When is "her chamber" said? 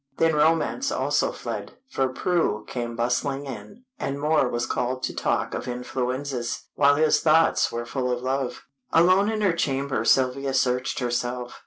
9.41-10.03